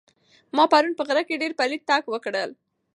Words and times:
ما 0.55 0.63
پرون 0.71 0.93
په 0.97 1.03
غره 1.07 1.23
کې 1.27 1.39
ډېر 1.41 1.51
پلی 1.59 1.77
تګ 1.89 2.03
وکړ. 2.09 2.33